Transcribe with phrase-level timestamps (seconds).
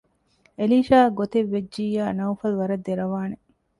[0.57, 3.35] އެލީޝާއަށް ގޮތެއް ވެއްޖިއްޔާ ނައުފަލު ވަރަށް ދެރަވާނެ